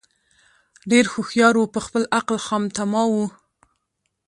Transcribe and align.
ډېر 0.91 1.05
هوښیار 1.13 1.53
وو 1.57 1.71
په 1.75 1.79
خپل 1.85 2.03
عقل 2.17 2.37
خامتماوو 2.47 3.25